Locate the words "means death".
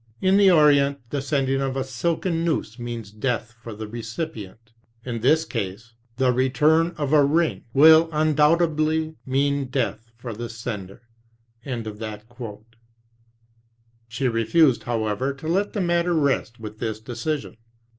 2.79-3.53